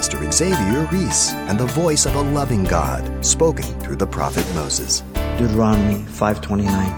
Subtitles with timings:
[0.00, 5.02] Pastor Xavier Reese and the voice of a loving God spoken through the prophet Moses.
[5.36, 6.90] Deuteronomy 5:29.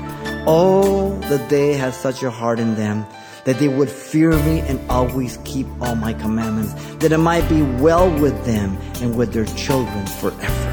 [0.46, 3.04] Oh, that they had such a heart in them
[3.42, 7.62] that they would fear me and always keep all my commandments, that it might be
[7.82, 10.70] well with them and with their children forever.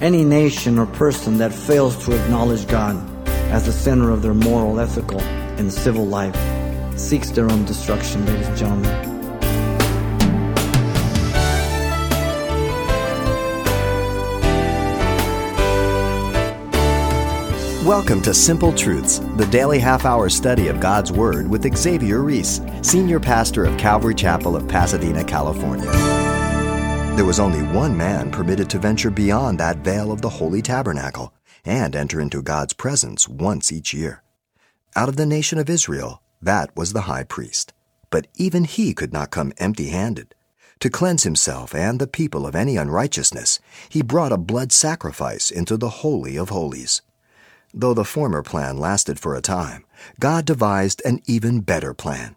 [0.00, 2.94] Any nation or person that fails to acknowledge God
[3.50, 5.20] as the center of their moral, ethical,
[5.58, 6.38] and civil life
[6.96, 9.07] seeks their own destruction, ladies and gentlemen.
[17.84, 22.60] Welcome to Simple Truths, the daily half hour study of God's Word with Xavier Reese,
[22.82, 25.88] Senior Pastor of Calvary Chapel of Pasadena, California.
[27.14, 31.32] There was only one man permitted to venture beyond that veil of the Holy Tabernacle
[31.64, 34.24] and enter into God's presence once each year.
[34.96, 37.72] Out of the nation of Israel, that was the high priest.
[38.10, 40.34] But even he could not come empty handed.
[40.80, 45.76] To cleanse himself and the people of any unrighteousness, he brought a blood sacrifice into
[45.76, 47.02] the Holy of Holies.
[47.74, 49.84] Though the former plan lasted for a time,
[50.18, 52.36] God devised an even better plan.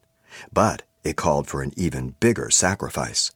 [0.54, 3.32] But it called for an even bigger sacrifice.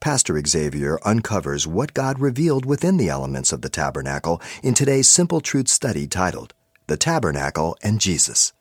[0.00, 5.40] Pastor Xavier uncovers what God revealed within the elements of the tabernacle in today's Simple
[5.40, 6.52] Truth study titled,
[6.86, 8.52] The Tabernacle and Jesus.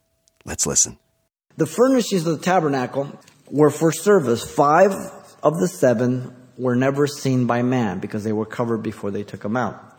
[0.46, 0.98] Let's listen.
[1.58, 4.50] The furnishings of the tabernacle were for service.
[4.50, 4.94] Five
[5.44, 9.42] of the seven were never seen by man because they were covered before they took
[9.42, 9.95] them out.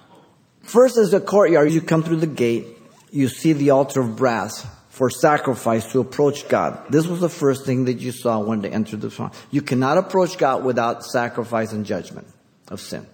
[0.66, 1.72] First is the courtyard.
[1.72, 2.76] You come through the gate
[3.16, 6.90] you see the altar of brass for sacrifice to approach God.
[6.90, 9.30] This was the first thing that you saw when they entered the throne.
[9.50, 12.26] You cannot approach God without sacrifice and judgment
[12.68, 13.06] of sin.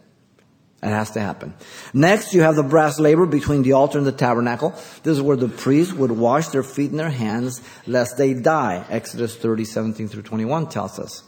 [0.83, 1.55] It has to happen.
[1.95, 4.70] Next, you have the brass laver between the altar and the tabernacle.
[5.05, 8.84] This is where the priests would wash their feet and their hands lest they die.
[8.89, 11.23] Exodus 30, 17 through 21 tells us.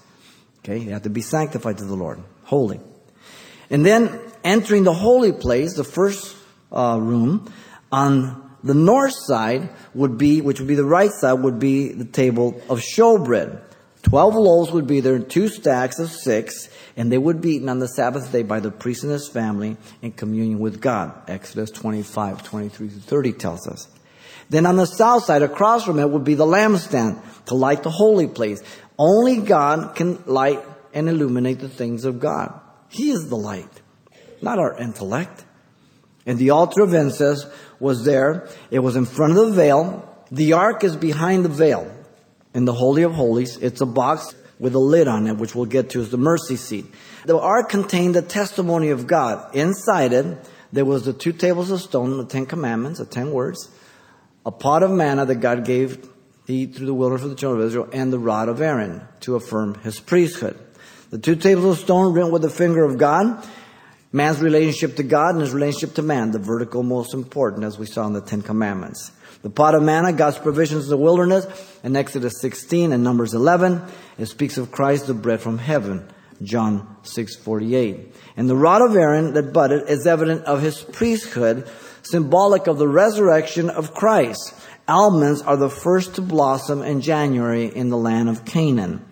[0.58, 2.80] Okay, you have to be sanctified to the Lord, holy.
[3.70, 6.36] And then entering the holy place, the first
[6.70, 7.52] uh, room,
[7.90, 12.04] on the north side would be, which would be the right side, would be the
[12.04, 13.62] table of showbread.
[14.02, 17.78] Twelve loaves would be there, two stacks of six, and they would be eaten on
[17.78, 21.12] the Sabbath day by the priest and his family in communion with God.
[21.28, 23.88] Exodus 25, 23 to 30 tells us.
[24.50, 27.90] Then on the south side, across from it, would be the lampstand to light the
[27.90, 28.62] holy place.
[28.98, 32.60] Only God can light and illuminate the things of God.
[32.88, 33.80] He is the light,
[34.44, 35.44] not our intellect.
[36.26, 37.46] And the altar of incense
[37.80, 38.48] was there.
[38.70, 40.08] It was in front of the veil.
[40.30, 41.90] The ark is behind the veil
[42.54, 43.56] in the Holy of Holies.
[43.58, 46.56] It's a box with a lid on it, which we'll get to as the mercy
[46.56, 46.86] seat.
[47.26, 49.54] The ark contained the testimony of God.
[49.54, 50.38] Inside it,
[50.72, 53.68] there was the two tables of stone, the Ten Commandments, the Ten Words,
[54.46, 56.02] a pot of manna that God gave
[56.46, 59.34] to through the wilderness for the children of Israel, and the rod of Aaron to
[59.34, 60.58] affirm his priesthood.
[61.10, 63.46] The two tables of stone written with the finger of God,
[64.14, 67.86] Man's relationship to God and his relationship to man, the vertical most important, as we
[67.86, 69.10] saw in the Ten Commandments.
[69.42, 71.48] The pot of manna, God's provisions in the wilderness,
[71.82, 73.82] in Exodus 16 and Numbers 11,
[74.16, 76.06] it speaks of Christ, the bread from heaven,
[76.44, 78.14] John 6:48.
[78.36, 81.66] And the rod of Aaron that budded is evident of his priesthood,
[82.02, 84.54] symbolic of the resurrection of Christ.
[84.86, 89.04] Almonds are the first to blossom in January in the land of Canaan.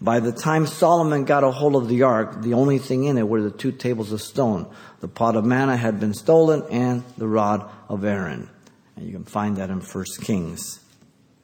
[0.00, 3.26] By the time Solomon got a hold of the ark, the only thing in it
[3.26, 4.66] were the two tables of stone.
[5.00, 8.50] The pot of manna had been stolen and the rod of Aaron.
[8.96, 10.80] And you can find that in 1 Kings.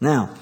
[0.00, 0.34] Now,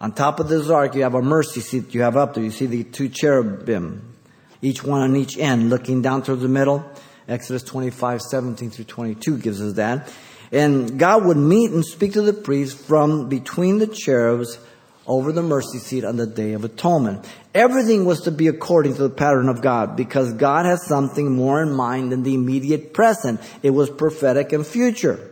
[0.00, 2.42] on top of this ark, you have a mercy seat you have up there.
[2.42, 4.14] You see the two cherubim,
[4.62, 6.84] each one on each end, looking down towards the middle.
[7.28, 10.12] Exodus 25, 17 through 22 gives us that.
[10.50, 14.58] And God would meet and speak to the priest from between the cherubs
[15.06, 17.26] over the mercy seat on the Day of Atonement.
[17.54, 21.62] Everything was to be according to the pattern of God because God has something more
[21.62, 23.40] in mind than the immediate present.
[23.62, 25.30] It was prophetic and future.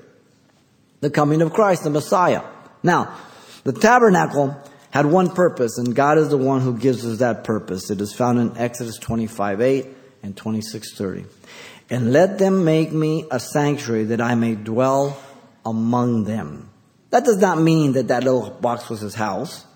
[1.00, 2.42] The coming of Christ, the Messiah.
[2.82, 3.16] Now,
[3.64, 4.56] the tabernacle
[4.90, 7.90] had one purpose and God is the one who gives us that purpose.
[7.90, 9.86] It is found in Exodus 25, 8
[10.22, 11.24] and 26, 30.
[11.88, 15.20] And let them make me a sanctuary that I may dwell
[15.64, 16.70] among them.
[17.10, 19.66] That does not mean that that little box was his house.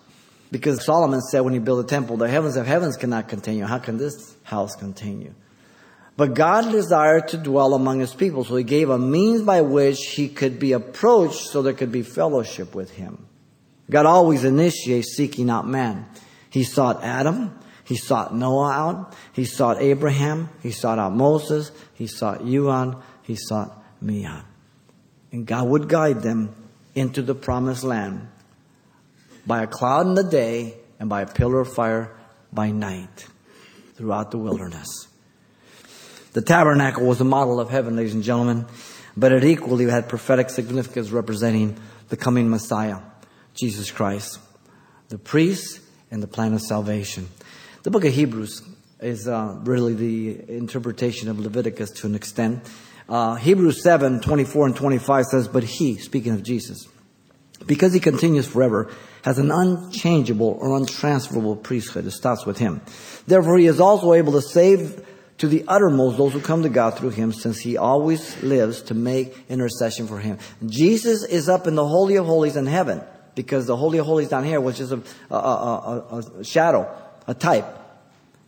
[0.55, 3.65] Because Solomon said when he built the temple, the heavens of heavens cannot continue.
[3.65, 5.35] How can this house continue?
[6.17, 9.99] But God desired to dwell among his people, so he gave a means by which
[10.12, 13.27] he could be approached so there could be fellowship with him.
[13.91, 16.06] God always initiates seeking out man.
[16.51, 22.06] He sought Adam, he sought Noah out, he sought Abraham, he sought out Moses, he
[22.06, 24.45] sought you out, he sought me out.
[25.33, 26.55] And God would guide them
[26.95, 28.29] into the promised land
[29.46, 32.17] by a cloud in the day and by a pillar of fire
[32.52, 33.26] by night
[33.94, 35.08] throughout the wilderness.
[36.32, 38.67] The tabernacle was a model of heaven, ladies and gentlemen,
[39.17, 42.99] but it equally had prophetic significance representing the coming Messiah,
[43.55, 44.41] Jesus Christ,
[45.08, 45.81] the priest,
[46.11, 47.29] and the plan of salvation.
[47.85, 48.62] The book of Hebrews
[49.00, 52.69] is uh, really the interpretation of Leviticus to an extent.
[53.08, 56.88] Uh, Hebrews 7 24 and 25 says, But he, speaking of Jesus,
[57.67, 58.91] because he continues forever,
[59.25, 62.05] has an unchangeable or untransferable priesthood.
[62.05, 62.82] It starts with him.
[63.26, 65.03] Therefore, he is also able to save
[65.38, 68.94] to the uttermost those who come to God through him, since he always lives to
[68.94, 70.37] make intercession for him.
[70.67, 73.03] Jesus is up in the Holy of Holies in heaven,
[73.35, 76.87] because the Holy of Holies down here was just a, a, a, a shadow,
[77.27, 77.67] a type.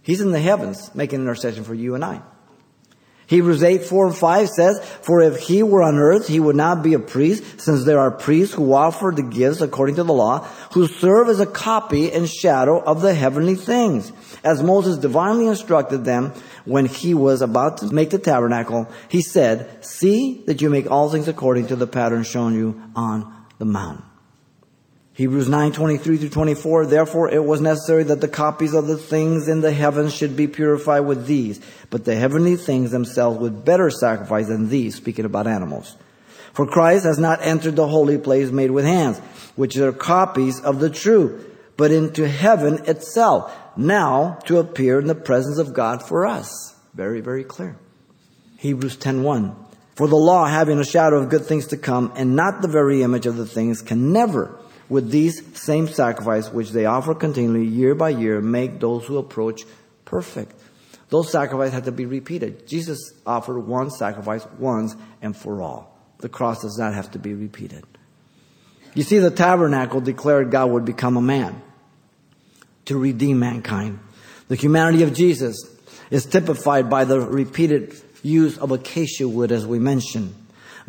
[0.03, 2.21] He's in the heavens making intercession for you and I.
[3.29, 6.85] Hebrews 8, 4 and 5 says, For if he were on earth, he would not
[6.85, 10.45] be a priest, since there are priests who offer the gifts according to the law,
[10.75, 14.13] who serve as a copy and shadow of the heavenly things.
[14.45, 16.33] As Moses divinely instructed them
[16.65, 21.11] when he was about to make the tabernacle, he said, See that you make all
[21.11, 24.05] things according to the pattern shown you on the mount.
[25.17, 29.49] Hebrews 9, 23 through 24, therefore it was necessary that the copies of the things
[29.49, 31.59] in the heavens should be purified with these,
[31.89, 35.97] but the heavenly things themselves with better sacrifice than these, speaking about animals.
[36.53, 39.19] For Christ has not entered the holy place made with hands,
[39.57, 41.43] which are copies of the true,
[41.79, 46.77] but into heaven itself, now to appear in the presence of God for us.
[46.93, 47.79] Very, very clear.
[48.59, 49.57] Hebrews 10.1,
[49.95, 53.03] for the law having a shadow of good things to come, and not the very
[53.03, 57.95] image of the things, can never with these same sacrifice which they offer continually year
[57.95, 59.65] by year make those who approach
[60.05, 60.53] perfect.
[61.09, 62.67] Those sacrifices had to be repeated.
[62.67, 65.97] Jesus offered one sacrifice once and for all.
[66.19, 67.85] The cross does not have to be repeated.
[68.95, 71.61] You see, the tabernacle declared God would become a man
[72.87, 73.99] to redeem mankind.
[74.49, 75.57] The humanity of Jesus
[76.11, 80.35] is typified by the repeated use of acacia wood, as we mentioned.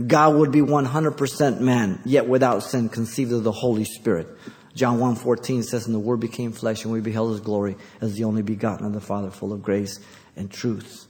[0.06, 4.28] God would be 100% man, yet without sin, conceived of the Holy Spirit.
[4.76, 8.26] John 1.14 says, And the Word became flesh, and we beheld His glory as the
[8.26, 10.00] only begotten of the Father, full of grace
[10.36, 11.08] and truth.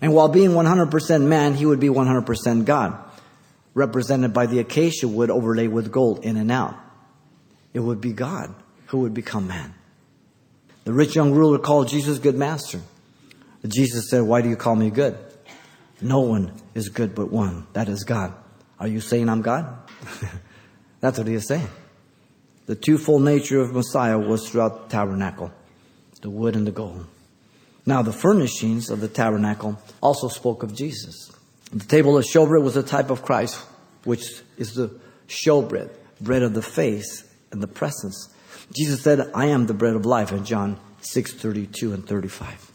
[0.00, 2.96] And while being 100% man, He would be 100% God,
[3.74, 6.76] represented by the acacia wood overlaid with gold in and out.
[7.74, 8.54] It would be God
[8.86, 9.74] who would become man.
[10.84, 12.80] The rich young ruler called Jesus good master.
[13.66, 15.18] Jesus said, Why do you call me good?
[16.00, 17.66] No one is good but one.
[17.72, 18.34] That is God.
[18.78, 19.66] Are you saying I'm God?
[21.00, 21.68] That's what he is saying.
[22.66, 25.52] The twofold nature of Messiah was throughout the tabernacle
[26.20, 27.04] the wood and the gold.
[27.84, 31.32] Now, the furnishings of the tabernacle also spoke of Jesus.
[31.72, 33.60] The table of showbread was a type of Christ,
[34.04, 35.90] which is the showbread,
[36.20, 38.28] bread of the face and the presence.
[38.72, 42.70] Jesus said, I am the bread of life in John 6 32 and 35.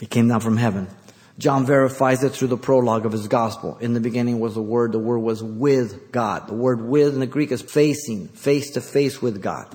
[0.00, 0.88] He came down from heaven
[1.38, 3.78] John verifies it through the prologue of his gospel.
[3.80, 4.90] In the beginning was the Word.
[4.90, 6.48] The Word was with God.
[6.48, 9.68] The word with in the Greek is facing, face to face with God.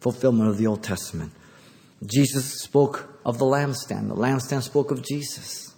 [0.00, 1.32] Fulfillment of the Old Testament.
[2.04, 4.08] Jesus spoke of the lampstand.
[4.08, 5.74] The lampstand spoke of Jesus.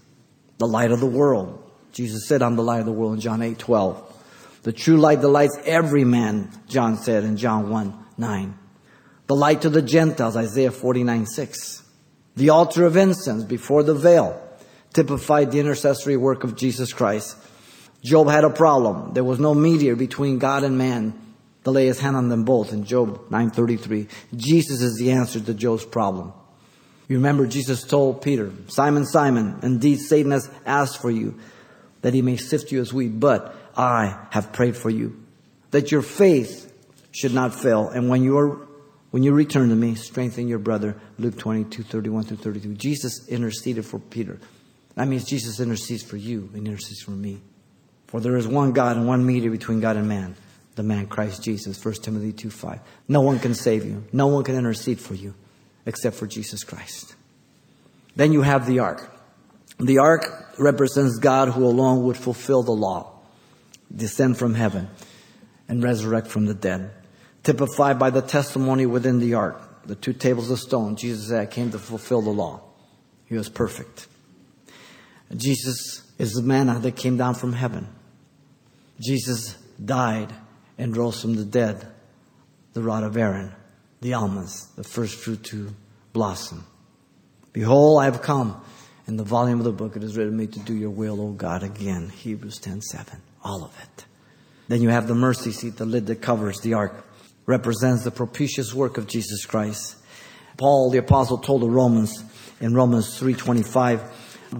[0.58, 1.70] The light of the world.
[1.92, 4.08] Jesus said, I'm the light of the world in John 8, 12.
[4.62, 8.58] The true light delights every man, John said in John 1, 9.
[9.26, 11.82] The light to the Gentiles, Isaiah 49, 6.
[12.36, 14.41] The altar of incense before the veil,
[14.92, 17.37] typified the intercessory work of Jesus Christ.
[18.02, 19.14] Job had a problem.
[19.14, 21.14] There was no mediator between God and man
[21.64, 24.08] to lay his hand on them both in Job 9:33.
[24.34, 26.32] Jesus is the answer to Job's problem.
[27.08, 31.34] You remember Jesus told Peter, Simon, Simon, indeed Satan has asked for you
[32.02, 35.16] that he may sift you as wheat, but I have prayed for you
[35.70, 36.72] that your faith
[37.12, 37.88] should not fail.
[37.88, 38.58] And when you are
[39.11, 40.96] when you return to me, strengthen your brother.
[41.18, 42.75] Luke 22, 31 through 32.
[42.75, 44.40] Jesus interceded for Peter.
[44.94, 47.40] That means Jesus intercedes for you and intercedes for me.
[48.08, 50.37] For there is one God and one mediator between God and man,
[50.75, 51.82] the man Christ Jesus.
[51.82, 52.80] 1 Timothy 2 5.
[53.08, 54.04] No one can save you.
[54.12, 55.34] No one can intercede for you
[55.87, 57.14] except for Jesus Christ.
[58.14, 59.11] Then you have the ark.
[59.78, 63.18] The ark represents God who alone would fulfill the law,
[63.94, 64.90] descend from heaven,
[65.68, 66.90] and resurrect from the dead.
[67.42, 70.96] Typified by the testimony within the ark, the two tables of stone.
[70.96, 72.61] Jesus said, I came to fulfill the law.
[73.25, 74.06] He was perfect.
[75.36, 77.88] Jesus is the manna that came down from heaven.
[79.00, 80.32] Jesus died
[80.78, 81.86] and rose from the dead,
[82.72, 83.52] the rod of Aaron,
[84.00, 85.74] the almonds, the first fruit to
[86.12, 86.64] blossom.
[87.52, 88.62] Behold, I have come.
[89.06, 91.32] In the volume of the book it is written me to do your will, O
[91.32, 92.08] God, again.
[92.08, 93.20] Hebrews 10 7.
[93.42, 94.04] All of it.
[94.68, 97.04] Then you have the mercy seat, the lid that covers the ark,
[97.44, 99.96] represents the propitious work of Jesus Christ.
[100.56, 102.22] Paul the apostle told the Romans
[102.60, 104.00] in Romans 3:25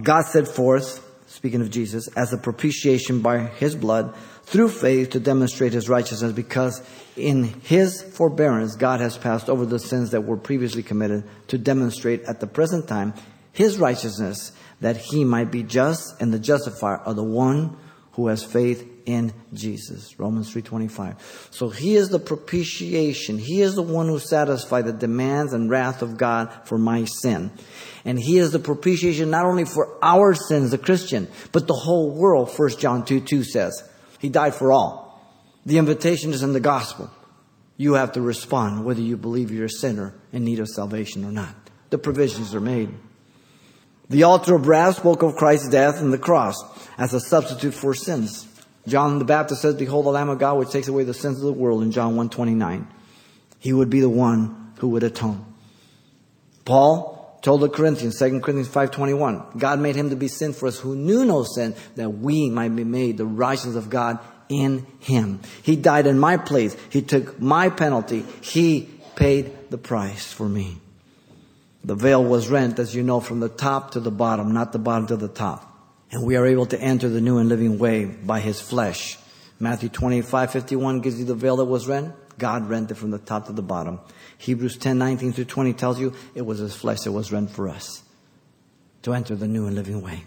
[0.01, 5.19] God set forth speaking of Jesus, as a propitiation by his blood through faith to
[5.19, 6.81] demonstrate his righteousness because
[7.17, 12.21] in his forbearance God has passed over the sins that were previously committed to demonstrate
[12.25, 13.15] at the present time
[13.51, 17.77] his righteousness that he might be just and the justifier of the one
[18.11, 20.19] who has faith in Jesus.
[20.19, 21.15] Romans 3:25.
[21.51, 23.37] So he is the propitiation.
[23.37, 27.51] He is the one who satisfied the demands and wrath of God for my sin.
[28.05, 32.11] And he is the propitiation not only for our sins, the Christian, but the whole
[32.11, 33.83] world, 1 John 2 2 says.
[34.19, 35.21] He died for all.
[35.65, 37.09] The invitation is in the gospel.
[37.77, 41.31] You have to respond whether you believe you're a sinner in need of salvation or
[41.31, 41.55] not.
[41.89, 42.89] The provisions are made.
[44.09, 46.55] The altar of brass spoke of Christ's death and the cross
[46.97, 48.47] as a substitute for sins.
[48.87, 51.43] John the Baptist says, Behold the Lamb of God which takes away the sins of
[51.43, 52.85] the world in John 1.29.
[53.59, 55.45] He would be the one who would atone.
[56.65, 60.79] Paul told the Corinthians, 2 Corinthians 5.21, God made him to be sin for us
[60.79, 65.39] who knew no sin, that we might be made the righteousness of God in him.
[65.61, 66.75] He died in my place.
[66.89, 68.25] He took my penalty.
[68.41, 70.77] He paid the price for me.
[71.83, 74.79] The veil was rent, as you know, from the top to the bottom, not the
[74.79, 75.72] bottom to the top.
[76.13, 79.17] And we are able to enter the new and living way by his flesh.
[79.59, 82.13] Matthew 25, 51 gives you the veil that was rent.
[82.37, 83.99] God rent it from the top to the bottom.
[84.37, 87.67] Hebrews 10, 19 through 20 tells you it was his flesh that was rent for
[87.67, 88.03] us
[89.01, 90.23] to enter the new and living way.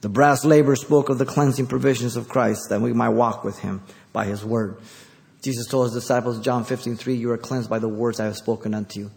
[0.00, 3.60] The brass laver spoke of the cleansing provisions of Christ that we might walk with
[3.60, 4.80] him by his word.
[5.44, 8.36] Jesus told his disciples, John 15, 3, you are cleansed by the words I have
[8.36, 9.10] spoken unto you.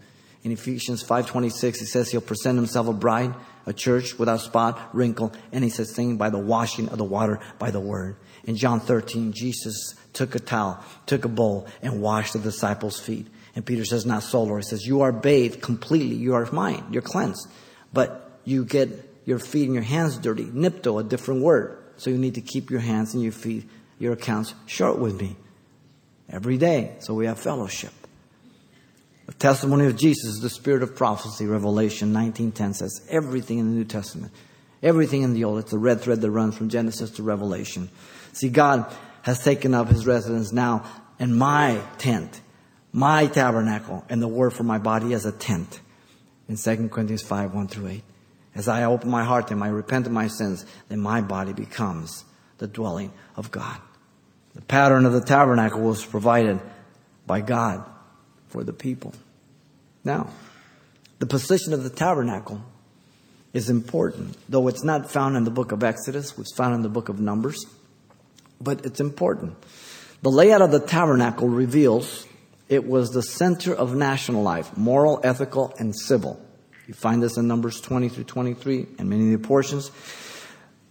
[0.43, 3.33] In Ephesians 5.26, he says he'll present himself a bride
[3.65, 7.71] a church without spot, wrinkle, any such thing by the washing of the water by
[7.71, 8.17] the word.
[8.43, 13.27] In John 13, Jesus took a towel, took a bowl, and washed the disciples' feet.
[13.55, 14.63] And Peter says, not so, Lord.
[14.63, 16.15] He says, you are bathed completely.
[16.15, 16.83] You are mine.
[16.91, 17.47] You're cleansed.
[17.93, 18.89] But you get
[19.25, 20.45] your feet and your hands dirty.
[20.45, 21.77] Nipto, a different word.
[21.97, 23.67] So you need to keep your hands and your feet,
[23.97, 25.37] your accounts short with me
[26.29, 26.95] every day.
[26.99, 27.93] So we have fellowship.
[29.25, 31.47] The testimony of Jesus is the spirit of prophecy.
[31.47, 34.31] Revelation 19.10 says everything in the New Testament,
[34.83, 37.89] everything in the Old, it's the red thread that runs from Genesis to Revelation.
[38.33, 38.85] See, God
[39.23, 40.85] has taken up his residence now
[41.17, 42.41] in my tent,
[42.93, 45.81] my tabernacle, and the word for my body as a tent.
[46.47, 48.03] In 2 Corinthians 5, 1 through 8.
[48.53, 52.23] As I open my heart and I repent of my sins, then my body becomes
[52.59, 53.79] the dwelling of God.
[54.53, 56.61] The pattern of the tabernacle was provided
[57.25, 57.83] by God
[58.55, 59.13] for the people.
[60.05, 60.29] Now,
[61.19, 62.61] the position of the tabernacle
[63.51, 66.87] is important, though it's not found in the book of Exodus, it's found in the
[66.87, 67.65] book of Numbers,
[68.61, 69.57] but it's important.
[70.21, 72.25] The layout of the tabernacle reveals
[72.69, 76.39] it was the center of national life, moral, ethical, and civil.
[76.87, 79.91] You find this in Numbers 20 through 23 and many of the portions.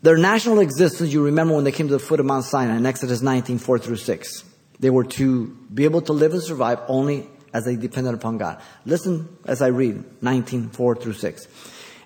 [0.02, 2.85] Their national existence, you remember when they came to the foot of Mount Sinai in
[2.85, 4.44] Exodus 19, 4 through 6.
[4.80, 8.61] They were to be able to live and survive only as they depended upon God.
[8.84, 11.46] Listen as I read 19, 4 through 6.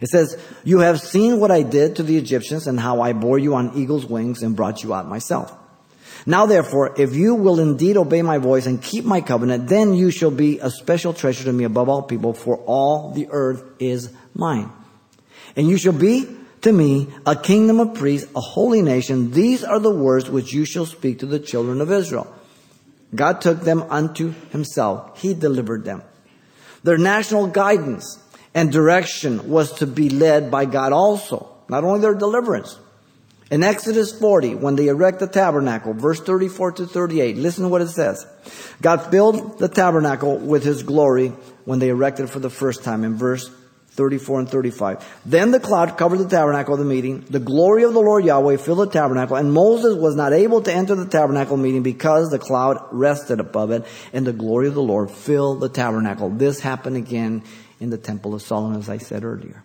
[0.01, 3.39] It says, You have seen what I did to the Egyptians and how I bore
[3.39, 5.53] you on eagle's wings and brought you out myself.
[6.27, 10.11] Now therefore, if you will indeed obey my voice and keep my covenant, then you
[10.11, 14.13] shall be a special treasure to me above all people, for all the earth is
[14.35, 14.71] mine.
[15.57, 16.29] And you shall be
[16.61, 19.31] to me a kingdom of priests, a holy nation.
[19.31, 22.33] These are the words which you shall speak to the children of Israel.
[23.15, 25.21] God took them unto himself.
[25.21, 26.03] He delivered them.
[26.83, 28.23] Their national guidance
[28.55, 32.79] and direction was to be led by God also, not only their deliverance.
[33.51, 37.81] In Exodus 40, when they erect the tabernacle, verse 34 to 38, listen to what
[37.81, 38.27] it says.
[38.83, 41.29] God filled the tabernacle with his glory
[41.65, 43.51] when they erected it for the first time in verse
[43.99, 45.21] 34 and 35.
[45.27, 47.27] Then the cloud covered the tabernacle of the meeting.
[47.29, 50.73] The glory of the Lord Yahweh filled the tabernacle, and Moses was not able to
[50.73, 54.83] enter the tabernacle meeting because the cloud rested above it, and the glory of the
[54.83, 56.31] Lord filled the tabernacle.
[56.31, 57.43] This happened again
[57.81, 59.65] in the temple of Solomon, as I said earlier.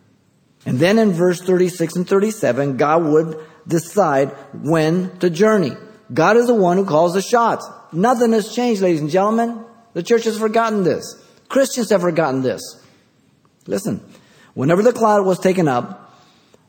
[0.65, 5.73] And then in verse 36 and 37, God would decide when to journey.
[6.11, 7.69] God is the one who calls the shots.
[7.91, 9.63] Nothing has changed, ladies and gentlemen.
[9.93, 11.23] The church has forgotten this.
[11.49, 12.61] Christians have forgotten this.
[13.67, 14.03] Listen,
[14.53, 16.13] Whenever the cloud was taken up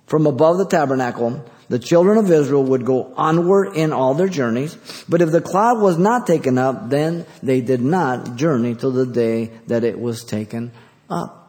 [0.06, 4.76] from above the tabernacle, the children of Israel would go onward in all their journeys.
[5.08, 9.06] But if the cloud was not taken up, then they did not journey till the
[9.06, 10.72] day that it was taken
[11.08, 11.40] up.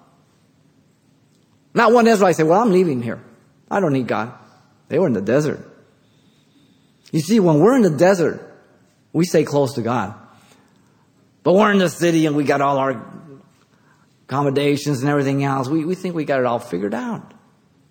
[1.73, 3.21] Not one Israelite said, well, I'm leaving here.
[3.69, 4.33] I don't need God.
[4.87, 5.59] They were in the desert.
[7.11, 8.41] You see, when we're in the desert,
[9.11, 10.13] we stay close to God.
[11.43, 12.93] But we're in the city and we got all our
[14.27, 15.67] accommodations and everything else.
[15.67, 17.33] We, we think we got it all figured out.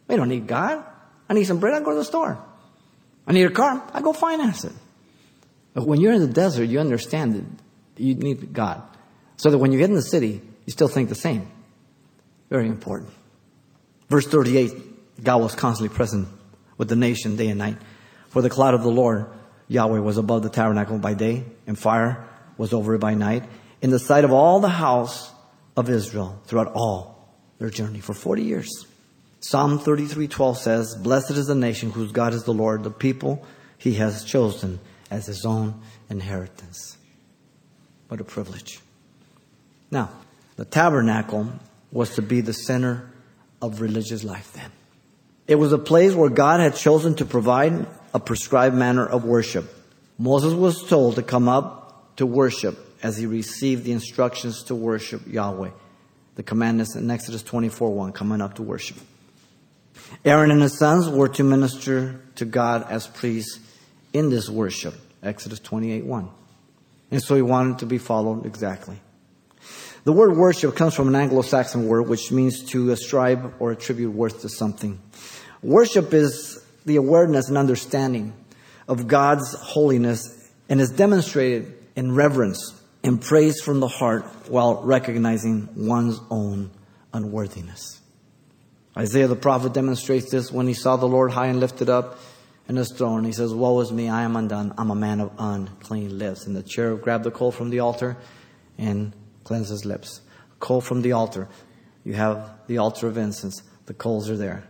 [0.09, 0.85] We don't need God.
[1.29, 2.39] I need some bread, I go to the store.
[3.27, 4.73] I need a car, I go finance it.
[5.73, 8.83] But when you're in the desert, you understand that you need God.
[9.37, 11.51] So that when you get in the city, you still think the same.
[12.51, 13.11] Very important.
[14.09, 16.29] Verse 38, God was constantly present
[16.77, 17.79] with the nation day and night.
[18.29, 19.27] For the cloud of the Lord,
[19.69, 23.45] Yahweh, was above the tabernacle by day, and fire was over it by night,
[23.81, 25.33] in the sight of all the house
[25.77, 27.29] of Israel throughout all
[27.59, 28.87] their journey for 40 years.
[29.41, 33.45] Psalm 33:12 says, "Blessed is the nation whose God is the Lord, the people
[33.77, 35.75] he has chosen as his own
[36.09, 36.97] inheritance."
[38.09, 38.81] What a privilege.
[39.91, 40.11] Now,
[40.57, 41.49] the tabernacle
[41.93, 43.11] was to be the center
[43.61, 44.71] of religious life then.
[45.47, 49.73] It was a place where God had chosen to provide a prescribed manner of worship.
[50.19, 55.21] Moses was told to come up to worship as he received the instructions to worship
[55.27, 55.71] Yahweh.
[56.37, 58.97] The commandments in Exodus 24 1, coming up to worship.
[60.25, 63.61] Aaron and his sons were to minister to God as priests
[64.15, 64.95] in this worship.
[65.23, 66.31] Exodus 28 1.
[67.11, 68.99] And so he wanted to be followed exactly.
[70.05, 74.41] The word worship comes from an Anglo-Saxon word which means to ascribe or attribute worth
[74.43, 74.99] to something.
[75.63, 78.33] Worship is the awareness and understanding
[78.89, 85.69] of God's holiness and is demonstrated in reverence and praise from the heart while recognizing
[85.77, 86.71] one's own
[87.13, 88.01] unworthiness.
[88.97, 92.19] Isaiah the prophet demonstrates this when he saw the Lord high and lifted up
[92.67, 93.25] in his throne.
[93.25, 96.47] He says, Woe is me, I am undone, I'm a man of unclean lips.
[96.47, 98.17] And the cherub grabbed the coal from the altar
[98.79, 99.13] and
[99.45, 100.23] cleansed his lips.
[100.59, 101.49] Coal from the altar.
[102.05, 103.63] You have the altar of incense.
[103.85, 104.65] The coals are there.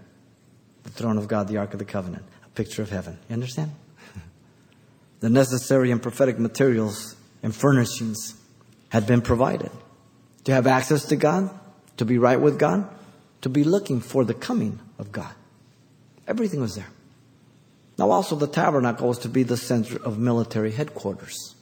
[0.82, 3.18] The throne of God, the Ark of the Covenant, a picture of heaven.
[3.28, 3.72] You understand?
[5.20, 7.14] the necessary and prophetic materials
[7.44, 8.34] and furnishings
[8.88, 9.70] had been provided
[10.44, 11.50] to have access to God,
[11.98, 12.88] to be right with God,
[13.42, 15.32] to be looking for the coming of God.
[16.26, 16.88] Everything was there.
[17.98, 21.54] Now, also, the tabernacle was to be the center of military headquarters.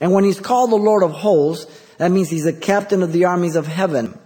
[0.00, 3.24] And when he's called the Lord of Hosts, that means he's a captain of the
[3.24, 4.18] armies of heaven.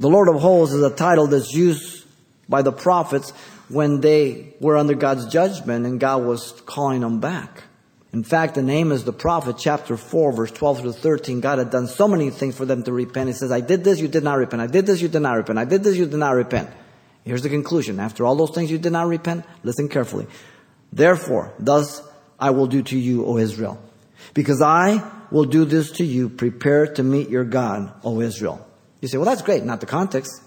[0.00, 2.04] The Lord of Hosts is a title that's used
[2.48, 3.30] by the prophets
[3.68, 7.62] when they were under God's judgment and God was calling them back.
[8.12, 11.40] In fact, the name is the prophet, chapter 4, verse 12 through 13.
[11.40, 13.28] God had done so many things for them to repent.
[13.28, 14.60] He says, I did this, you did not repent.
[14.60, 15.58] I did this, you did not repent.
[15.58, 16.68] I did this, you did not repent.
[17.24, 17.98] Here's the conclusion.
[18.00, 20.26] After all those things you did not repent, listen carefully.
[20.92, 22.02] Therefore, thus
[22.38, 23.82] I will do to you, O Israel.
[24.34, 28.66] Because I will do this to you, prepare to meet your God, O Israel.
[29.00, 29.64] You say, well, that's great.
[29.64, 30.42] Not the context.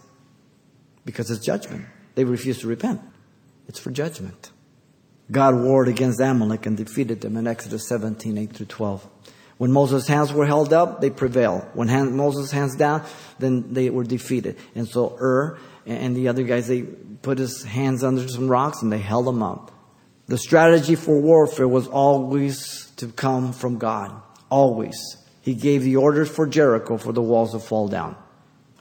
[1.04, 1.86] Because it's judgment.
[2.14, 3.02] They refuse to repent.
[3.68, 4.52] It's for judgment.
[5.32, 9.10] God warred against Amalek and defeated them in Exodus 17, 8 through 12.
[9.58, 11.66] When Moses' hands were held up, they prevailed.
[11.74, 13.04] When hand, Moses' hands down,
[13.40, 14.58] then they were defeated.
[14.76, 18.92] And so Hur and the other guys, they put his hands under some rocks and
[18.92, 19.72] they held them up.
[20.28, 24.12] The strategy for warfare was always to come from God.
[24.50, 24.98] Always.
[25.42, 28.16] He gave the orders for Jericho for the walls to fall down.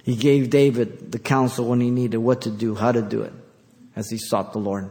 [0.02, 3.32] He gave David the counsel when he needed what to do, how to do it,
[3.94, 4.90] as he sought the Lord.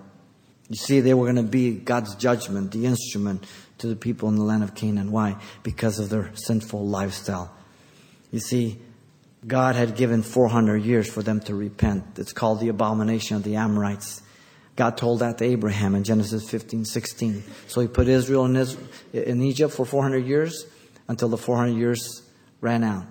[0.73, 3.45] You see, they were going to be God's judgment, the instrument
[3.77, 5.11] to the people in the land of Canaan.
[5.11, 5.35] Why?
[5.61, 7.55] Because of their sinful lifestyle.
[8.31, 8.79] You see,
[9.45, 12.17] God had given 400 years for them to repent.
[12.17, 14.23] It's called the abomination of the Amorites.
[14.75, 17.43] God told that to Abraham in Genesis 15, 16.
[17.67, 20.65] So he put Israel in, Israel, in Egypt for 400 years
[21.07, 22.23] until the 400 years
[22.61, 23.05] ran out.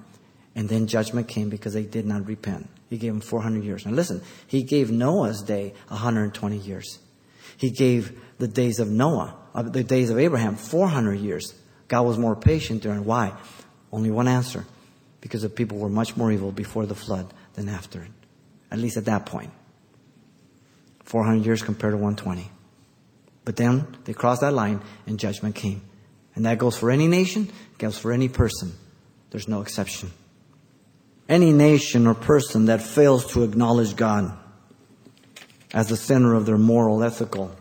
[0.57, 2.68] And then judgment came because they did not repent.
[2.90, 3.87] He gave them 400 years.
[3.87, 6.98] Now listen, he gave Noah's day 120 years.
[7.57, 11.55] He gave the days of Noah, uh, the days of Abraham, 400 years.
[11.88, 13.05] God was more patient during.
[13.05, 13.33] Why?
[13.92, 14.64] Only one answer.
[15.20, 18.11] Because the people were much more evil before the flood than after it.
[18.70, 19.50] At least at that point.
[21.05, 22.50] 400 years compared to 120.
[23.44, 25.83] But then they crossed that line and judgment came.
[26.35, 28.72] And that goes for any nation, it goes for any person.
[29.31, 30.11] There's no exception.
[31.28, 34.37] Any nation or person that fails to acknowledge God
[35.73, 37.55] as the center of their moral, ethical,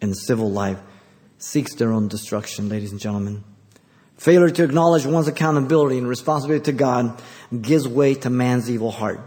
[0.00, 0.78] and civil life
[1.38, 3.44] seeks their own destruction, ladies and gentlemen.
[4.16, 7.20] Failure to acknowledge one's accountability and responsibility to God
[7.60, 9.20] gives way to man's evil heart.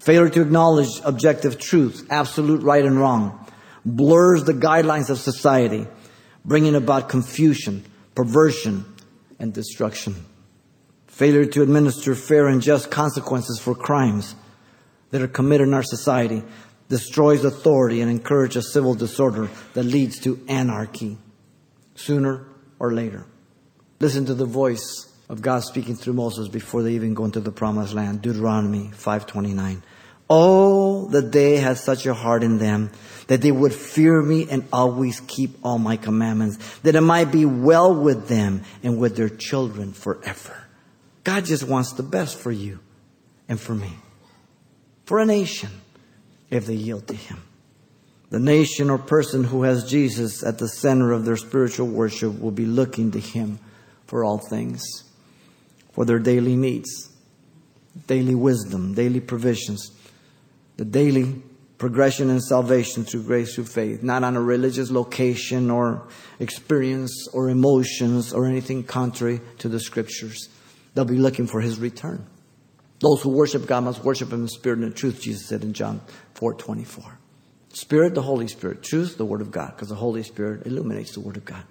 [0.00, 3.44] Failure to acknowledge objective truth, absolute right and wrong,
[3.84, 5.86] blurs the guidelines of society,
[6.44, 8.84] bringing about confusion, perversion,
[9.40, 10.14] and destruction.
[11.08, 14.36] Failure to administer fair and just consequences for crimes
[15.10, 16.42] that are committed in our society
[16.88, 21.18] destroys authority and encourages civil disorder that leads to anarchy
[21.94, 22.46] sooner
[22.78, 23.24] or later.
[24.00, 27.50] Listen to the voice of God speaking through Moses before they even go into the
[27.50, 28.22] promised land.
[28.22, 29.82] Deuteronomy 529.
[30.28, 32.90] Oh, that they had such a heart in them
[33.26, 37.44] that they would fear me and always keep all my commandments, that it might be
[37.44, 40.64] well with them and with their children forever.
[41.24, 42.78] God just wants the best for you
[43.48, 43.92] and for me,
[45.04, 45.70] for a nation,
[46.50, 47.42] if they yield to Him.
[48.30, 52.50] The nation or person who has Jesus at the center of their spiritual worship will
[52.50, 53.58] be looking to Him
[54.06, 54.82] for all things,
[55.92, 57.10] for their daily needs,
[58.06, 59.90] daily wisdom, daily provisions,
[60.76, 61.42] the daily
[61.78, 66.08] progression in salvation through grace through faith, not on a religious location or
[66.40, 70.48] experience or emotions or anything contrary to the scriptures.
[70.94, 72.26] They'll be looking for his return.
[73.00, 75.72] Those who worship God must worship him in spirit and in truth, Jesus said in
[75.72, 76.00] John
[76.34, 77.18] 4 24.
[77.72, 78.82] Spirit, the Holy Spirit.
[78.82, 81.64] Truth, the Word of God, because the Holy Spirit illuminates the Word of God.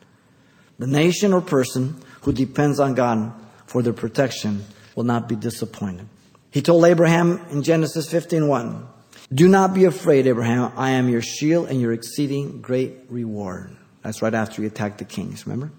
[0.78, 3.34] The nation or person who depends on God
[3.66, 6.08] for their protection will not be disappointed.
[6.52, 8.88] He told Abraham in Genesis 15:1,
[9.34, 10.72] do not be afraid, Abraham.
[10.76, 13.76] I am your shield and your exceeding great reward.
[14.04, 15.72] That's right after he attacked the kings, remember?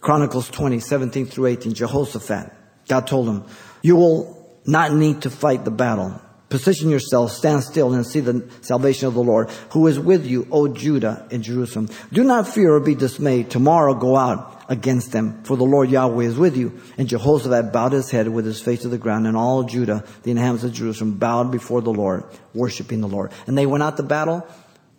[0.00, 2.52] Chronicles 20, 17 through 18, Jehoshaphat.
[2.88, 3.44] God told him,
[3.82, 6.20] you will not need to fight the battle.
[6.48, 10.46] Position yourself, stand still and see the salvation of the Lord, who is with you,
[10.50, 11.88] O Judah and Jerusalem.
[12.12, 13.50] Do not fear or be dismayed.
[13.50, 16.78] Tomorrow go out against them, for the Lord Yahweh is with you.
[16.98, 20.30] And Jehoshaphat bowed his head with his face to the ground, and all Judah, the
[20.30, 23.32] inhabitants of Jerusalem, bowed before the Lord, worshiping the Lord.
[23.46, 24.46] And they went out to battle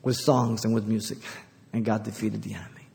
[0.02, 1.19] with songs and with music,
[1.72, 2.88] and God defeated the enemy.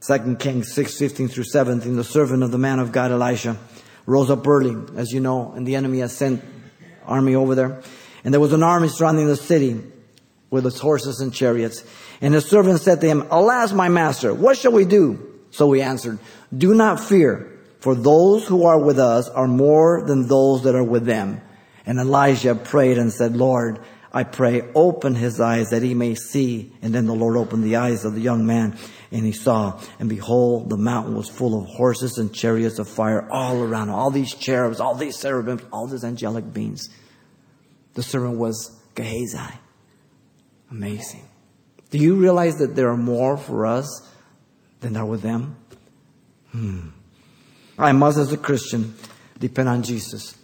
[0.00, 3.56] Second Kings 6, 15 through 17, the servant of the man of God, Elisha,
[4.06, 6.42] rose up early, as you know, and the enemy has sent
[7.06, 7.82] army over there.
[8.24, 9.80] And there was an army surrounding the city
[10.50, 11.84] with its horses and chariots.
[12.20, 15.32] And his servant said to him, Alas, my master, what shall we do?
[15.50, 16.18] So he answered,
[16.56, 20.84] Do not fear, for those who are with us are more than those that are
[20.84, 21.40] with them.
[21.86, 23.78] And Elijah prayed and said, Lord,
[24.16, 26.72] I pray, open his eyes that he may see.
[26.80, 28.78] And then the Lord opened the eyes of the young man,
[29.10, 33.28] and he saw, and behold, the mountain was full of horses and chariots of fire
[33.28, 36.88] all around, all these cherubs, all these cherubims, all these angelic beings.
[37.94, 39.58] The servant was Gehazi.
[40.70, 41.28] Amazing.
[41.90, 44.08] Do you realize that there are more for us
[44.80, 45.56] than are with them?
[46.52, 46.88] Hmm.
[47.76, 48.94] I must, as a Christian,
[49.40, 50.36] depend on Jesus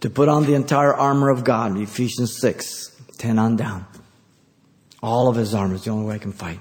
[0.00, 2.91] to put on the entire armor of God, Ephesians 6,
[3.22, 3.86] 10 on down.
[5.00, 6.58] All of his armor is the only way I can fight.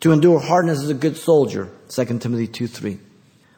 [0.00, 2.98] To endure hardness as a good soldier, 2 Timothy 2, 3.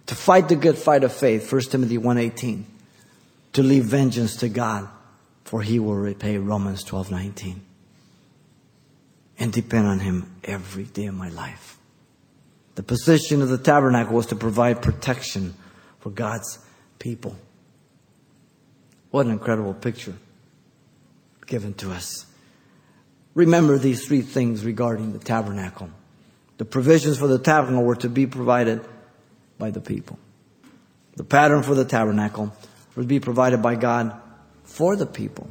[0.06, 2.66] To fight the good fight of faith, 1 Timothy 1, 18.
[3.54, 4.88] To leave vengeance to God,
[5.42, 7.62] for he will repay, Romans 12, 19.
[9.40, 11.78] And depend on him every day of my life.
[12.76, 15.54] The position of the tabernacle was to provide protection
[15.98, 16.60] for God's
[17.00, 17.36] people.
[19.10, 20.14] What an incredible picture
[21.50, 22.24] given to us.
[23.34, 25.90] Remember these three things regarding the tabernacle.
[26.56, 28.80] The provisions for the tabernacle were to be provided
[29.58, 30.18] by the people.
[31.16, 32.54] The pattern for the tabernacle
[32.96, 34.18] would be provided by God
[34.64, 35.50] for the people.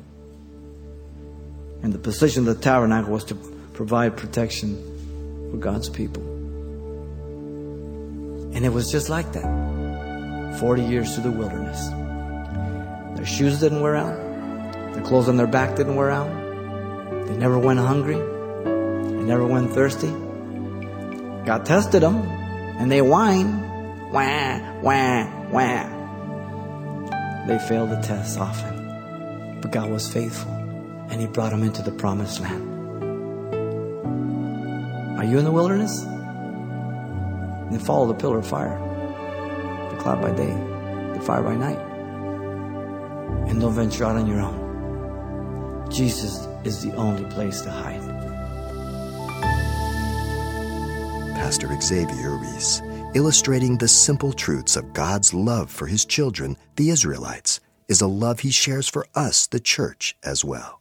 [1.84, 3.36] And the position of the tabernacle was to
[3.74, 6.24] provide protection for God's people.
[8.54, 10.60] And it was just like that.
[10.60, 11.88] 40 years through the wilderness.
[13.16, 14.29] Their shoes didn't wear out.
[14.94, 16.30] The clothes on their back didn't wear out.
[17.28, 18.18] They never went hungry.
[18.18, 20.12] They never went thirsty.
[21.46, 22.18] God tested them
[22.80, 23.66] and they whined.
[24.12, 27.46] Wah, wah, wah.
[27.46, 29.60] They failed the test often.
[29.62, 30.52] But God was faithful
[31.10, 32.68] and He brought them into the promised land.
[35.20, 36.02] Are you in the wilderness?
[37.72, 38.80] Then follow the pillar of fire,
[39.92, 40.54] the cloud by day,
[41.14, 41.78] the fire by night.
[43.50, 44.69] And don't venture out on your own.
[45.90, 48.00] Jesus is the only place to hide.
[51.36, 52.82] Pastor Xavier Reese,
[53.16, 58.42] illustrating the simple truths of God's love for his children, the Israelites, is a love
[58.42, 60.80] he shares for us, the church, as well.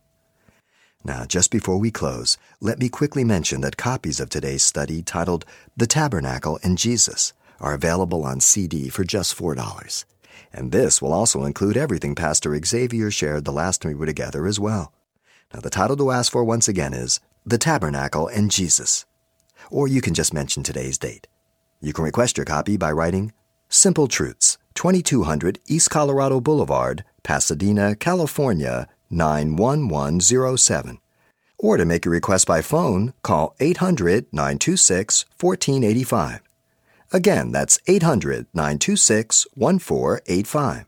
[1.04, 5.46] Now, just before we close, let me quickly mention that copies of today's study titled
[5.74, 10.04] The Tabernacle and Jesus are available on CD for just $4.
[10.52, 14.46] And this will also include everything Pastor Xavier shared the last time we were together
[14.46, 14.92] as well.
[15.52, 19.06] Now, the title to ask for once again is The Tabernacle and Jesus.
[19.70, 21.26] Or you can just mention today's date.
[21.80, 23.32] You can request your copy by writing
[23.70, 30.98] Simple Truths, 2200 East Colorado Boulevard, Pasadena, California 91107.
[31.58, 36.40] Or to make a request by phone, call 800 926 1485.
[37.10, 40.87] Again, that's 800 926 1485.